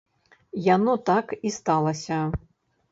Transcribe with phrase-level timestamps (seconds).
[0.75, 2.21] Яно так і сталася.